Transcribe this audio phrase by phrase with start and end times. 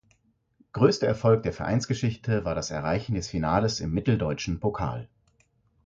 [0.73, 5.07] Größter Erfolg der Vereinsgeschichte war das Erreichen des Finales im Mitteldeutschen Pokal.